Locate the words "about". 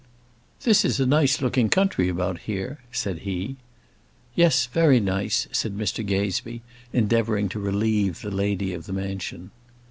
2.09-2.39